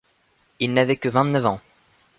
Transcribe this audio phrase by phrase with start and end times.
[0.59, 1.59] Il n'avait que vingt-neuf ans.